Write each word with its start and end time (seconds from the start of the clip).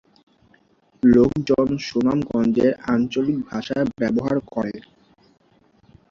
লোকজন 1.03 1.67
সুনামগঞ্জের 1.79 2.71
আঞ্চলিক 2.87 3.37
ভাষা 3.49 3.77
ব্যবহার 3.99 4.37
করে। 4.47 4.75